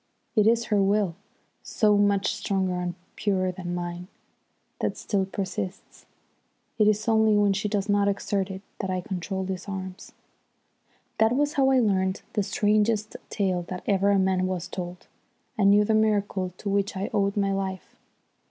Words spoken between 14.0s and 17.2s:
a man was told, and knew the miracle to which I